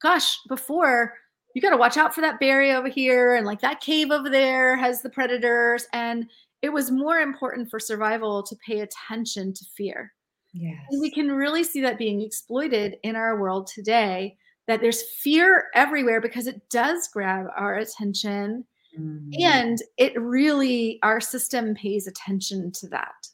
[0.02, 1.14] gosh, before
[1.54, 4.30] you got to watch out for that berry over here and like that cave over
[4.30, 5.88] there has the predators.
[5.94, 6.30] And
[6.62, 10.14] it was more important for survival to pay attention to fear.
[10.54, 10.78] Yes.
[10.92, 15.66] And we can really see that being exploited in our world today that there's fear
[15.76, 18.66] everywhere because it does grab our attention
[19.00, 19.32] Mm.
[19.42, 23.28] And it really, our system pays attention to that.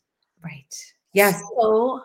[0.43, 0.75] Right.
[1.13, 1.41] Yes.
[1.59, 2.03] So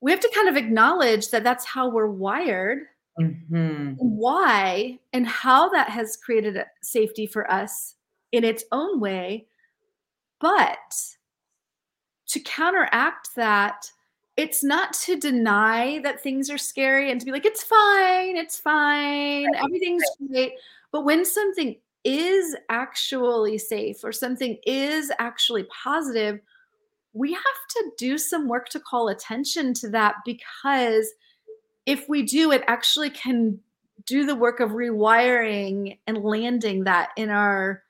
[0.00, 2.80] we have to kind of acknowledge that that's how we're wired.
[3.20, 3.94] Mm-hmm.
[3.96, 7.94] Why and how that has created safety for us
[8.32, 9.46] in its own way.
[10.38, 10.94] But
[12.28, 13.90] to counteract that,
[14.36, 18.58] it's not to deny that things are scary and to be like, it's fine, it's
[18.58, 20.52] fine, everything's great.
[20.92, 26.38] But when something is actually safe or something is actually positive,
[27.12, 31.10] we have to do some work to call attention to that because
[31.84, 33.58] if we do, it actually can
[34.04, 37.82] do the work of rewiring and landing that in our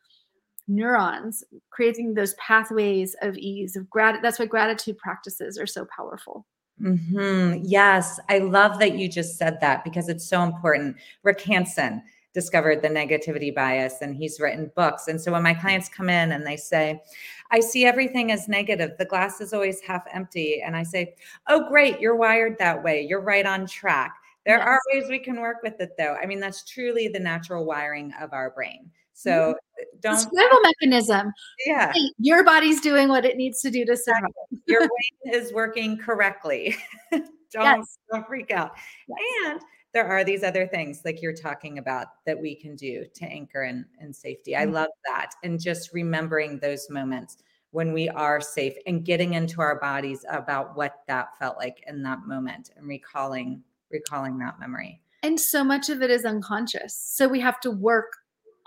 [0.67, 4.25] neurons, creating those pathways of ease of gratitude.
[4.25, 6.47] That's why gratitude practices are so powerful.
[6.81, 7.65] Mm-hmm.
[7.65, 10.97] Yes, I love that you just said that because it's so important.
[11.23, 12.03] Rick Hanson,
[12.37, 15.09] discovered the negativity bias and he's written books.
[15.09, 17.03] And so when my clients come in and they say,
[17.51, 20.61] I see everything as negative, the glass is always half empty.
[20.61, 21.15] And I say,
[21.49, 23.01] Oh, great, you're wired that way.
[23.01, 24.17] You're right on track.
[24.45, 24.67] There yes.
[24.69, 26.15] are ways we can work with it though.
[26.23, 28.91] I mean, that's truly the natural wiring of our brain.
[29.15, 29.99] So mm-hmm.
[30.01, 31.33] don't survival mechanism.
[31.65, 31.91] Yeah.
[32.19, 34.29] Your body's doing what it needs to do to survive.
[34.67, 36.77] Your brain is working correctly.
[37.11, 37.99] don't, yes.
[38.13, 38.73] don't freak out.
[39.09, 39.19] Yes.
[39.47, 39.61] And
[39.97, 43.63] there are these other things like you're talking about that we can do to anchor
[43.63, 44.55] in, in safety.
[44.55, 44.75] I mm-hmm.
[44.75, 45.31] love that.
[45.43, 47.39] And just remembering those moments
[47.71, 52.03] when we are safe and getting into our bodies about what that felt like in
[52.03, 55.01] that moment and recalling recalling that memory.
[55.23, 56.95] And so much of it is unconscious.
[56.95, 58.13] So we have to work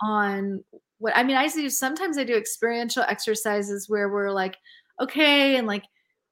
[0.02, 0.64] on
[0.98, 4.56] what I mean, I do sometimes I do experiential exercises where we're like,
[5.00, 5.84] okay, and like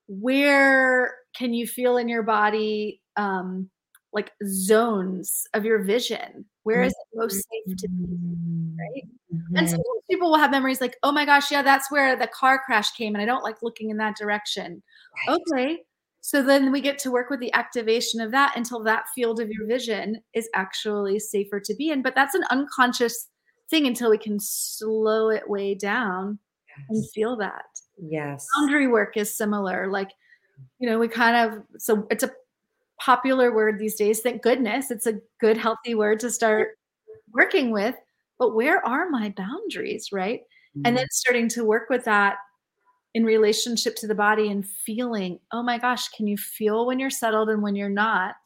[0.08, 3.70] where can you feel in your body um
[4.12, 6.44] like zones of your vision.
[6.62, 8.06] Where is it most safe to be?
[8.78, 9.04] Right.
[9.34, 9.56] Mm-hmm.
[9.56, 12.60] And sometimes people will have memories like, oh my gosh, yeah, that's where the car
[12.64, 14.82] crash came, and I don't like looking in that direction.
[15.28, 15.38] Right.
[15.52, 15.78] Okay.
[16.20, 19.50] So then we get to work with the activation of that until that field of
[19.50, 22.02] your vision is actually safer to be in.
[22.02, 23.28] But that's an unconscious
[23.70, 26.86] thing until we can slow it way down yes.
[26.90, 27.64] and feel that.
[28.02, 28.46] Yes.
[28.56, 29.88] Boundary work is similar.
[29.90, 30.10] Like,
[30.78, 32.30] you know, we kind of, so it's a
[33.00, 34.20] popular word these days.
[34.20, 34.90] Thank goodness.
[34.90, 36.78] It's a good, healthy word to start
[37.32, 37.94] working with.
[38.38, 40.40] But where are my boundaries, right?
[40.40, 40.82] Mm-hmm.
[40.84, 42.36] And then starting to work with that
[43.14, 47.10] in relationship to the body and feeling, oh my gosh, can you feel when you're
[47.10, 48.36] settled and when you're not?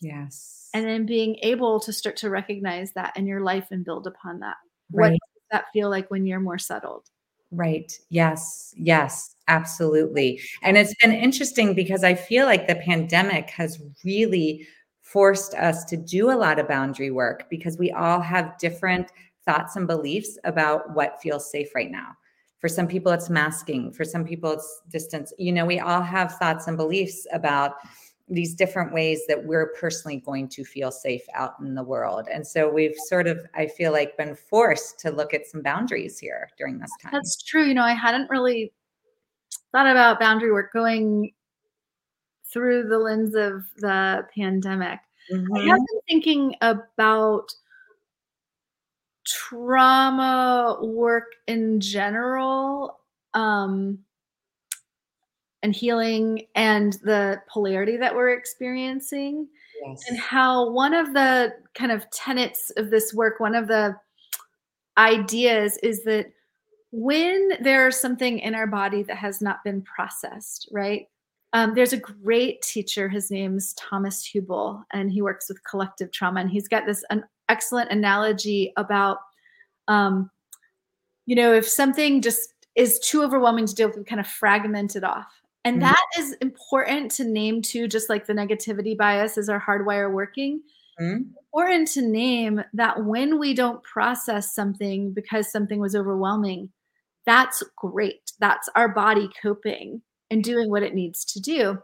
[0.00, 0.68] Yes.
[0.74, 4.40] And then being able to start to recognize that in your life and build upon
[4.40, 4.56] that.
[4.92, 5.12] Right.
[5.12, 7.06] What does that feel like when you're more settled?
[7.52, 7.98] Right.
[8.08, 8.74] Yes.
[8.78, 9.36] Yes.
[9.48, 10.40] Absolutely.
[10.62, 14.66] And it's been interesting because I feel like the pandemic has really
[15.02, 19.10] forced us to do a lot of boundary work because we all have different
[19.44, 22.16] thoughts and beliefs about what feels safe right now.
[22.60, 23.92] For some people, it's masking.
[23.92, 25.32] For some people, it's distance.
[25.36, 27.74] You know, we all have thoughts and beliefs about
[28.28, 32.28] these different ways that we're personally going to feel safe out in the world.
[32.32, 36.18] And so we've sort of, I feel like, been forced to look at some boundaries
[36.18, 37.12] here during this time.
[37.12, 37.66] That's true.
[37.66, 38.72] You know, I hadn't really
[39.72, 41.32] thought about boundary work going
[42.52, 45.00] through the lens of the pandemic.
[45.32, 45.54] Mm-hmm.
[45.54, 47.52] I have been thinking about
[49.24, 53.00] trauma work in general
[53.34, 53.98] um,
[55.62, 59.48] and healing and the polarity that we're experiencing.
[59.84, 60.04] Yes.
[60.08, 63.96] and how one of the kind of tenets of this work one of the
[64.96, 66.26] ideas is that
[66.92, 71.08] when there's something in our body that has not been processed right?
[71.54, 73.08] Um, there's a great teacher.
[73.08, 77.24] His name's Thomas Hübl and he works with collective trauma and he's got this an
[77.48, 79.18] excellent analogy about
[79.88, 80.30] um,
[81.26, 84.96] you know if something just is too overwhelming to deal with we kind of fragment
[84.96, 85.86] it off and mm-hmm.
[85.86, 90.62] that is important to name too, just like the negativity bias is our hardwire working.
[91.00, 91.22] Mm-hmm.
[91.54, 96.70] Important to name that when we don't process something because something was overwhelming,
[97.26, 98.32] that's great.
[98.40, 101.78] That's our body coping and doing what it needs to do.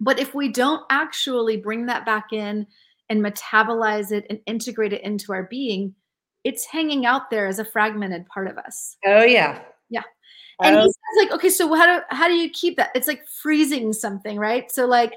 [0.00, 2.66] But if we don't actually bring that back in
[3.08, 5.94] and metabolize it and integrate it into our being,
[6.44, 8.96] it's hanging out there as a fragmented part of us.
[9.06, 9.60] Oh, yeah.
[9.90, 10.02] Yeah
[10.62, 12.90] and he says like okay so how do how do you keep that?
[12.94, 14.70] It's like freezing something right?
[14.70, 15.14] So like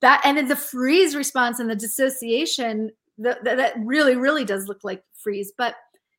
[0.00, 4.66] that and then the freeze response and the dissociation the, the, that really really does
[4.66, 5.76] look like freeze but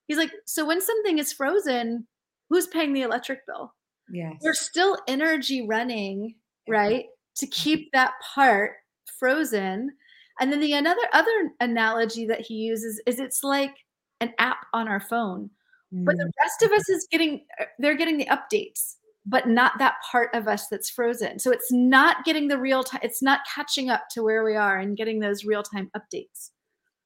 [0.08, 2.08] he's like so when something is frozen
[2.54, 3.74] who's paying the electric bill?
[4.12, 4.36] Yes.
[4.42, 6.36] There's still energy running
[6.70, 7.06] right
[7.38, 8.74] to keep that part
[9.20, 9.92] frozen.
[10.39, 13.76] And then the another other analogy that he uses is it's like
[14.22, 15.50] an app on our phone
[15.93, 16.32] but the mm.
[16.41, 20.47] rest of us is getting uh, they're getting the updates but not that part of
[20.47, 21.39] us that's frozen.
[21.39, 24.77] So it's not getting the real time it's not catching up to where we are
[24.77, 26.49] and getting those real time updates.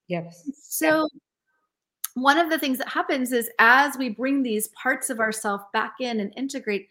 [0.07, 0.49] Yes.
[0.63, 1.07] So
[2.15, 5.95] one of the things that happens is as we bring these parts of ourself back
[5.99, 6.87] in and integrate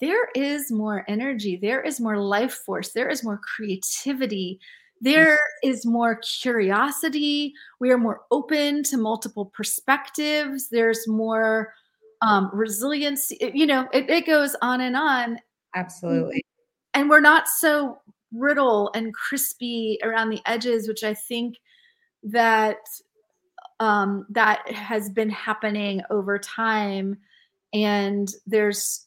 [0.00, 4.58] there is more energy there is more life force there is more creativity
[5.00, 7.54] there is more curiosity.
[7.80, 10.68] We are more open to multiple perspectives.
[10.68, 11.72] There's more
[12.22, 13.32] um, resilience.
[13.40, 15.38] You know, it, it goes on and on.
[15.74, 16.44] Absolutely.
[16.92, 18.00] And we're not so
[18.32, 21.56] brittle and crispy around the edges, which I think
[22.22, 22.78] that
[23.78, 27.16] um, that has been happening over time.
[27.72, 29.06] And there's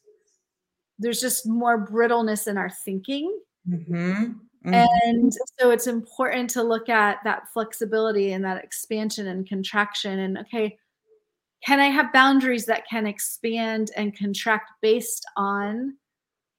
[0.97, 3.37] there's just more brittleness in our thinking.
[3.69, 4.31] Mm-hmm.
[4.65, 4.73] Mm-hmm.
[4.73, 10.19] And so it's important to look at that flexibility and that expansion and contraction.
[10.19, 10.77] And okay,
[11.65, 15.97] can I have boundaries that can expand and contract based on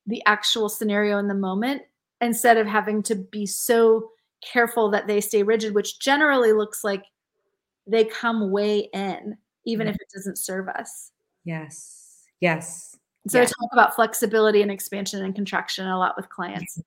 [0.06, 1.82] the actual scenario in the moment
[2.20, 4.10] instead of having to be so
[4.42, 7.04] careful that they stay rigid, which generally looks like
[7.86, 9.36] they come way in,
[9.66, 11.10] even if it doesn't serve us.
[11.44, 12.24] Yes.
[12.40, 12.96] Yes.
[13.26, 13.44] So yeah.
[13.44, 16.80] I talk about flexibility and expansion and contraction a lot with clients.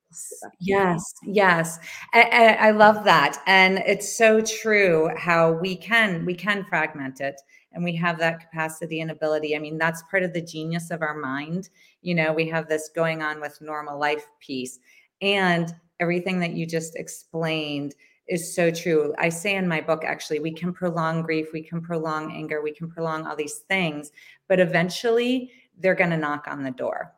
[0.59, 1.79] Yes, yes,
[2.13, 7.41] I, I, love that, and it's so true how we can we can fragment it,
[7.73, 9.55] and we have that capacity and ability.
[9.55, 11.69] I mean, that's part of the genius of our mind.
[12.03, 14.77] You know, we have this going on with normal life piece,
[15.23, 17.95] and everything that you just explained
[18.27, 19.13] is so true.
[19.17, 22.73] I say in my book, actually, we can prolong grief, we can prolong anger, we
[22.73, 24.11] can prolong all these things,
[24.47, 27.13] but eventually they're going to knock on the door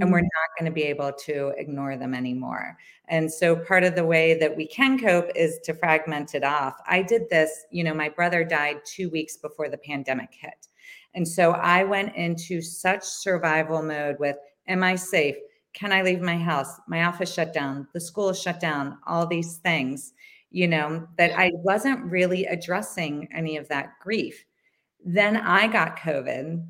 [0.00, 0.22] and we're mm.
[0.22, 2.76] not going to be able to ignore them anymore.
[3.08, 6.76] And so part of the way that we can cope is to fragment it off.
[6.86, 10.68] I did this, you know, my brother died 2 weeks before the pandemic hit.
[11.14, 14.36] And so I went into such survival mode with
[14.66, 15.36] am I safe?
[15.74, 16.80] Can I leave my house?
[16.88, 20.14] My office shut down, the school shut down, all these things,
[20.50, 24.44] you know, that I wasn't really addressing any of that grief.
[25.04, 26.64] Then I got COVID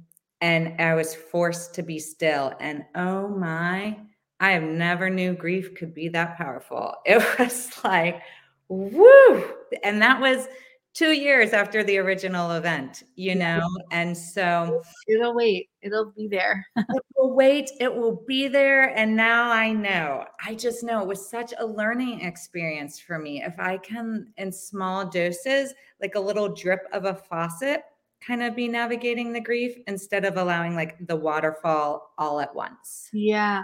[0.44, 2.52] and I was forced to be still.
[2.60, 3.98] And oh my,
[4.40, 6.96] I have never knew grief could be that powerful.
[7.06, 8.20] It was like,
[8.68, 9.42] woo.
[9.82, 10.46] And that was
[10.92, 13.66] two years after the original event, you know?
[13.90, 16.66] And so it'll wait, it'll be there.
[16.76, 18.94] it will wait, it will be there.
[18.98, 23.42] And now I know, I just know it was such a learning experience for me.
[23.42, 25.72] If I can, in small doses,
[26.02, 27.84] like a little drip of a faucet,
[28.26, 33.08] kind of be navigating the grief instead of allowing like the waterfall all at once.
[33.12, 33.62] Yeah.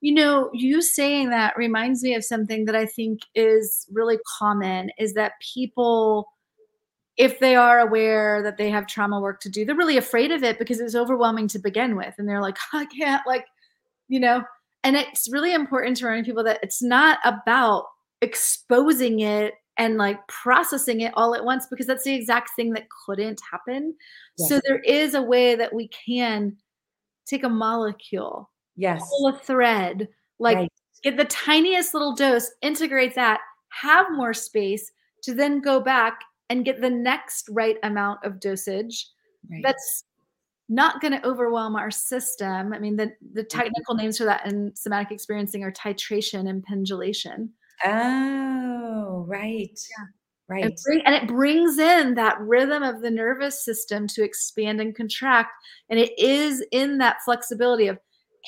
[0.00, 4.90] You know, you saying that reminds me of something that I think is really common
[4.98, 6.28] is that people
[7.16, 10.42] if they are aware that they have trauma work to do, they're really afraid of
[10.42, 12.14] it because it's overwhelming to begin with.
[12.18, 13.46] And they're like, I can't, like,
[14.08, 14.42] you know,
[14.84, 17.86] and it's really important to remind people that it's not about
[18.22, 22.88] exposing it and like processing it all at once because that's the exact thing that
[23.04, 23.94] couldn't happen.
[24.38, 24.48] Yes.
[24.48, 26.56] So there is a way that we can
[27.26, 30.08] take a molecule, yes, pull a thread,
[30.38, 30.72] like right.
[31.02, 34.90] get the tiniest little dose, integrate that, have more space
[35.22, 39.08] to then go back and get the next right amount of dosage
[39.50, 39.62] right.
[39.62, 40.04] that's
[40.68, 42.72] not going to overwhelm our system.
[42.72, 47.52] I mean, the, the technical names for that in somatic experiencing are titration and pendulation.
[47.84, 49.68] Oh, right.
[49.70, 50.04] Yeah.
[50.48, 50.64] Right.
[50.64, 54.94] And, bring, and, it brings in that rhythm of the nervous system to expand and
[54.94, 55.50] contract.
[55.90, 57.98] And it is in that flexibility of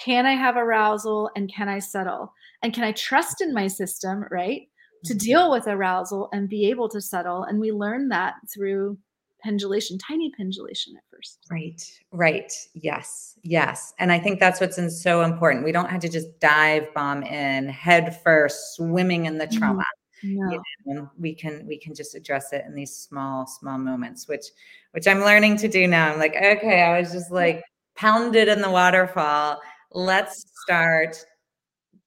[0.04, 2.32] can I have arousal and can I settle?
[2.62, 4.68] And can I trust in my system, right?
[5.04, 5.18] to mm-hmm.
[5.18, 7.44] deal with arousal and be able to settle.
[7.44, 8.98] And we learn that through
[9.42, 11.38] pendulation, tiny pendulation at first.
[11.50, 11.82] Right,
[12.12, 12.52] right.
[12.74, 13.94] Yes, yes.
[13.98, 15.64] And I think that's what's in so important.
[15.64, 19.58] We don't have to just dive bomb in head first, swimming in the mm-hmm.
[19.58, 19.84] trauma.
[20.22, 20.50] No.
[20.84, 24.46] You know, we can we can just address it in these small small moments which
[24.90, 27.62] which i'm learning to do now i'm like okay i was just like
[27.94, 29.60] pounded in the waterfall
[29.92, 31.24] let's start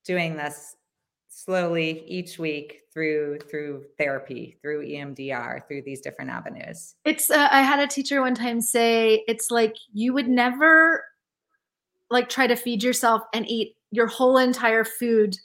[0.04, 0.76] doing this
[1.44, 6.96] slowly each week through through therapy through emdr through these different avenues.
[7.06, 11.04] It's uh, i had a teacher one time say it's like you would never
[12.10, 15.36] like try to feed yourself and eat your whole entire food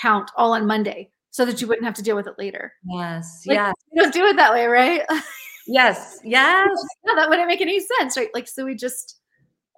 [0.00, 2.72] count all on monday so that you wouldn't have to deal with it later.
[2.84, 3.74] Yes like, yes.
[3.92, 5.02] you don't do it that way right?
[5.70, 6.68] Yes yes.
[7.04, 8.30] No that wouldn't make any sense right?
[8.34, 9.20] Like so we just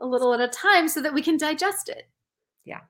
[0.00, 2.08] a little at a time so that we can digest it.
[2.64, 2.80] Yeah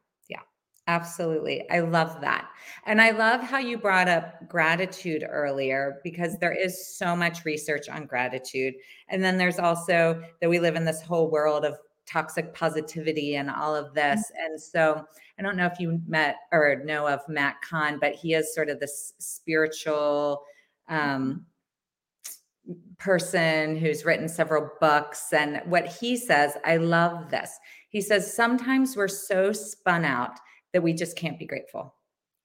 [0.87, 1.68] Absolutely.
[1.70, 2.49] I love that.
[2.85, 7.89] And I love how you brought up gratitude earlier because there is so much research
[7.89, 8.74] on gratitude.
[9.09, 11.78] And then there's also that we live in this whole world of
[12.09, 14.20] toxic positivity and all of this.
[14.20, 14.53] Mm-hmm.
[14.53, 15.05] And so
[15.39, 18.68] I don't know if you met or know of Matt Kahn, but he is sort
[18.68, 20.43] of this spiritual
[20.89, 21.47] um,
[22.99, 25.33] person who's written several books.
[25.33, 27.59] And what he says, I love this.
[27.91, 30.39] He says, sometimes we're so spun out
[30.73, 31.95] that we just can't be grateful.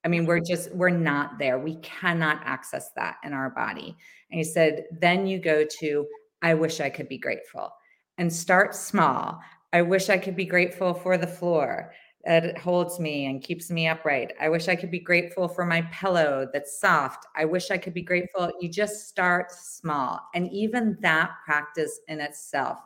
[0.03, 1.57] I mean, we're just, we're not there.
[1.57, 3.97] We cannot access that in our body.
[4.29, 6.05] And he said, then you go to,
[6.41, 7.71] I wish I could be grateful
[8.17, 9.41] and start small.
[9.73, 11.91] I wish I could be grateful for the floor
[12.25, 14.33] that holds me and keeps me upright.
[14.39, 17.25] I wish I could be grateful for my pillow that's soft.
[17.35, 18.51] I wish I could be grateful.
[18.59, 20.19] You just start small.
[20.33, 22.79] And even that practice in itself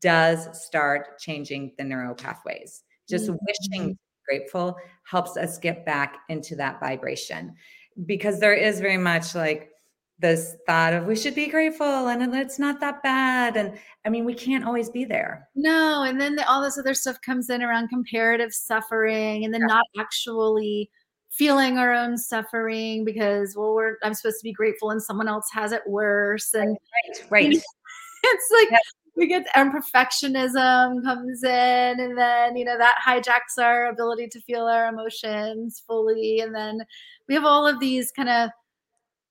[0.00, 2.82] does start changing the neural pathways.
[3.08, 3.36] Just mm-hmm.
[3.46, 3.98] wishing
[4.28, 7.54] grateful helps us get back into that vibration
[8.06, 9.70] because there is very much like
[10.20, 14.24] this thought of we should be grateful and it's not that bad and i mean
[14.24, 17.62] we can't always be there no and then the, all this other stuff comes in
[17.62, 19.74] around comparative suffering and then yeah.
[19.74, 20.88] not actually
[21.30, 25.48] feeling our own suffering because well we're i'm supposed to be grateful and someone else
[25.52, 27.62] has it worse and right right, right.
[28.22, 28.80] it's like
[29.16, 34.40] we get and perfectionism comes in and then you know that hijacks our ability to
[34.40, 36.80] feel our emotions fully and then
[37.28, 38.50] we have all of these kind of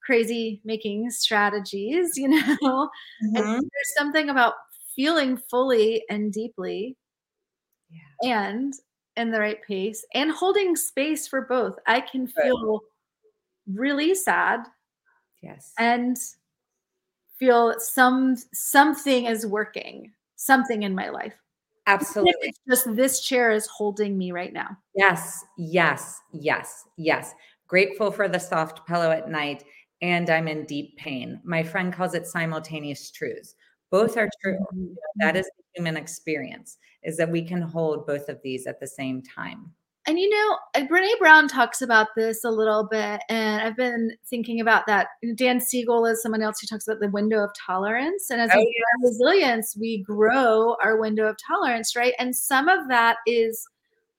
[0.05, 3.35] crazy making strategies you know mm-hmm.
[3.35, 4.53] and there's something about
[4.95, 6.95] feeling fully and deeply
[7.89, 8.45] yeah.
[8.45, 8.73] and
[9.15, 12.79] in the right pace and holding space for both i can feel right.
[13.79, 14.61] really sad
[15.41, 16.17] yes and
[17.43, 21.33] feel some something is working, something in my life.
[21.87, 22.33] Absolutely.
[22.41, 24.77] It's just this chair is holding me right now.
[24.95, 27.33] Yes, yes, yes, yes.
[27.67, 29.65] Grateful for the soft pillow at night,
[30.01, 31.41] and I'm in deep pain.
[31.43, 33.55] My friend calls it simultaneous truths.
[33.91, 34.59] Both are true.
[34.73, 34.93] Mm-hmm.
[35.17, 38.87] That is the human experience, is that we can hold both of these at the
[38.87, 39.71] same time.
[40.05, 44.11] And you know, uh, Brene Brown talks about this a little bit, and I've been
[44.25, 45.07] thinking about that.
[45.35, 48.57] Dan Siegel is someone else who talks about the window of tolerance, and as oh,
[48.57, 52.13] we grow resilience, we grow our window of tolerance, right?
[52.19, 53.65] And some of that is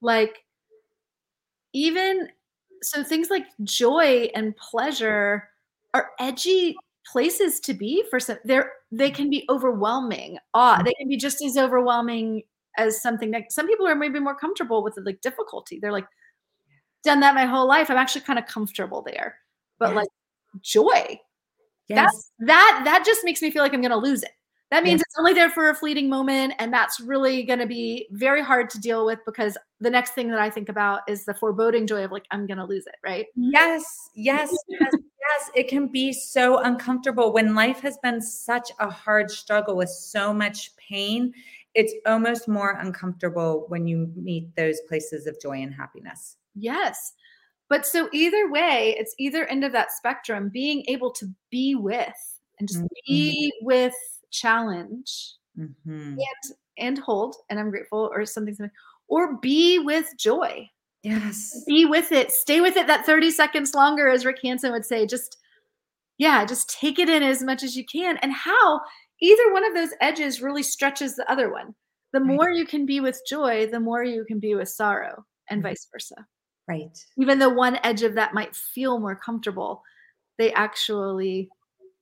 [0.01, 0.43] like
[1.73, 2.29] even
[2.81, 5.49] so things like joy and pleasure
[5.93, 6.75] are edgy
[7.05, 11.43] places to be for some they're they can be overwhelming awe they can be just
[11.43, 12.41] as overwhelming
[12.77, 16.07] as something that some people are maybe more comfortable with like difficulty they're like
[17.03, 19.35] done that my whole life i'm actually kind of comfortable there
[19.79, 19.95] but Yes.
[19.95, 20.09] like
[20.61, 21.19] joy
[21.87, 22.31] Yes.
[22.39, 24.31] that that just makes me feel like i'm to lose it
[24.71, 25.01] that means Yes.
[25.07, 28.79] it's only there for a fleeting moment and that's really to be very hard to
[28.79, 32.11] deal with because the next thing that i think about is the foreboding joy of
[32.11, 35.51] like i'm to lose it right Yes, yes, yes, yes.
[35.55, 40.33] It can be so uncomfortable when life has been such a hard struggle with so
[40.33, 41.33] much pain.
[41.75, 46.37] It's almost more uncomfortable when you meet those places of joy and happiness.
[46.55, 47.13] Yes.
[47.67, 52.39] But so either way, it's either end of that spectrum, being able to be with
[52.59, 53.93] and just be with
[54.31, 56.17] challenge Mhm.
[56.77, 58.75] and hold, and I'm grateful or something, something,
[59.07, 60.69] or be with joy.
[61.03, 61.63] Yes.
[61.67, 62.31] Be with it.
[62.31, 65.05] Stay with it that 30 seconds longer, as Rick Hanson would say.
[65.05, 65.37] Just,
[66.17, 68.17] yeah, just take it in as much as you can.
[68.17, 68.81] And how
[69.21, 71.75] either one of those edges really stretches the other one.
[72.13, 72.27] The Right.
[72.27, 75.63] more you can be with joy, the more you can be with sorrow, and Mhm.
[75.63, 76.25] vice versa.
[76.67, 76.97] Right.
[77.17, 79.83] even though one edge of that might feel more comfortable,
[80.37, 81.49] they actually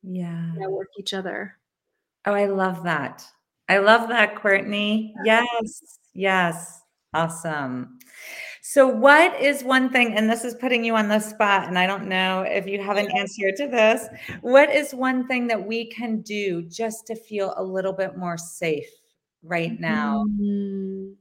[0.04, 0.54] Yeah.
[0.54, 1.60] you know, work each other.
[2.26, 3.30] Oh, I love that.
[3.70, 5.14] I love that, Courtney.
[5.26, 6.00] Yes.
[6.14, 6.82] Yes.
[7.14, 8.00] Awesome.
[8.66, 11.86] So, what is one thing, and this is putting you on the spot, and I
[11.86, 14.08] don't know if you have an answer to this.
[14.40, 18.38] What is one thing that we can do just to feel a little bit more
[18.38, 18.88] safe
[19.44, 21.16] right now, Mm,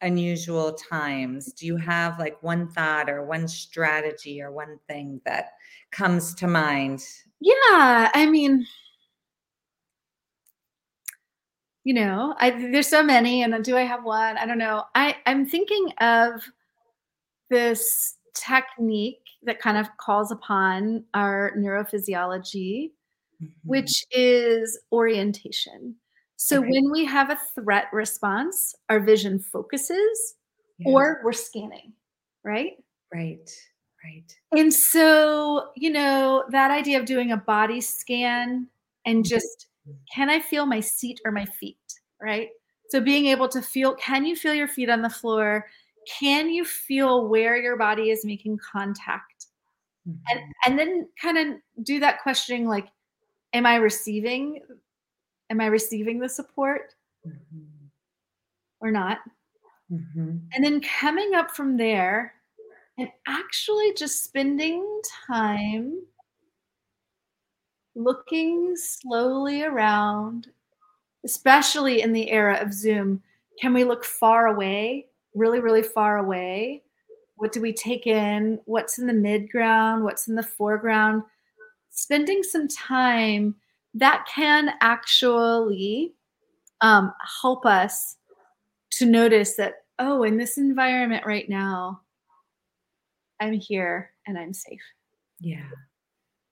[0.00, 1.52] unusual times?
[1.52, 5.50] Do you have like one thought or one strategy or one thing that
[5.90, 7.04] comes to mind?
[7.40, 8.66] Yeah, I mean,
[11.84, 14.36] you know, I there's so many, and do I have one?
[14.38, 14.84] I don't know.
[14.94, 16.42] I I'm thinking of
[17.50, 22.92] this technique that kind of calls upon our neurophysiology,
[23.42, 23.50] Mhm.
[23.64, 25.96] which is orientation.
[26.36, 26.70] So Okay.
[26.70, 30.36] when we have a threat response, our vision focuses
[30.78, 30.86] Yeah.
[30.92, 31.92] or we're scanning,
[32.44, 32.82] right?
[33.12, 33.50] right,
[34.04, 34.36] right.
[34.52, 38.68] And so, you know, that idea of doing a body scan
[39.06, 39.68] and just
[40.14, 41.78] can I feel my seat or my feet,
[42.20, 42.50] right?
[42.90, 45.66] So being able to feel can you feel your feet on the floor?
[46.06, 49.46] Can you feel where your body is making contact?
[50.06, 50.52] And Mhm.
[50.66, 52.88] and then kind of do that questioning like
[53.54, 54.62] am I receiving
[55.50, 56.94] am I receiving the support
[57.26, 57.90] Mhm.
[58.80, 59.18] or not?
[59.90, 60.48] Mhm.
[60.52, 62.34] And then coming up from there
[62.98, 66.06] and actually just spending time
[67.94, 70.48] looking slowly around,
[71.24, 73.22] especially in the era of Zoom.
[73.60, 75.07] Can we look far away,
[75.38, 76.82] really, really far away?
[77.36, 78.58] What do we take in?
[78.64, 80.04] What's in the mid ground?
[80.04, 81.22] What's in the foreground?
[81.90, 83.54] Spending some time
[83.94, 86.14] that can actually
[86.80, 88.16] um, help us
[88.90, 92.00] to notice that, oh, in this environment right now,
[93.40, 94.82] I'm here and I'm safe.
[95.40, 95.68] Yeah.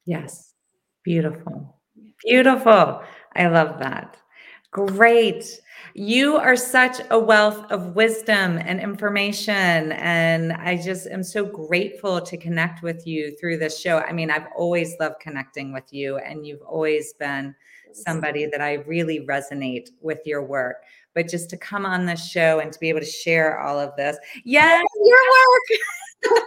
[0.05, 0.55] Yes.
[1.05, 1.80] Beautiful.
[2.24, 3.03] Beautiful.
[3.34, 4.16] I love that.
[4.77, 5.62] Great.
[5.95, 9.93] You are such a wealth of wisdom and information.
[9.93, 14.01] And I just am so grateful to connect with you through this show.
[14.01, 17.55] I mean, I've always loved connecting with you, and you've always been
[17.95, 20.83] somebody that I really resonate with your work.
[21.14, 23.97] But just to come on this show and to be able to share all of
[23.97, 24.18] this.
[24.45, 24.85] Yes.
[25.07, 25.18] Your
[26.37, 26.43] work.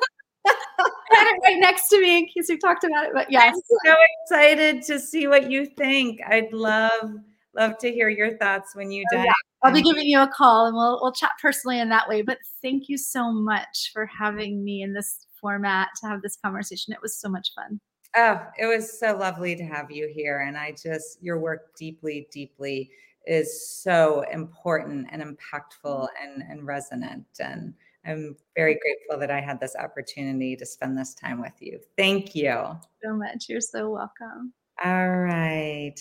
[1.09, 3.11] Had it right next to me in case we talked about it.
[3.15, 3.55] But yes.
[3.55, 6.19] I'm so excited to see what you think.
[6.27, 7.15] I'd love
[7.55, 9.31] love to hear your thoughts when you Oh, yeah.
[9.63, 12.21] I'll be giving you a call and we'll we'll chat personally in that way.
[12.21, 16.93] But thank you so much for having me in this format to have this conversation.
[16.93, 17.79] It was so much fun.
[18.15, 20.39] Oh, it was so lovely to have you here.
[20.39, 22.89] And I just, your work deeply, deeply
[23.27, 26.23] is so important and impactful mm-hmm.
[26.23, 27.25] and, and resonant.
[27.39, 27.73] And
[28.05, 31.79] I'm very grateful that I had this opportunity to spend this time with you.
[31.97, 32.77] Thank you.
[33.03, 33.47] So much.
[33.47, 34.53] You're so welcome.
[34.83, 35.99] All right.